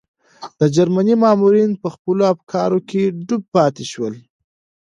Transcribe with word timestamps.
د 0.59 0.61
جرمني 0.75 1.15
مامورین 1.23 1.71
په 1.81 1.87
خپلو 1.95 2.23
افکارو 2.33 2.79
کې 2.89 3.13
ډوب 3.27 3.43
پاتې 3.55 3.83
شول. 3.91 4.13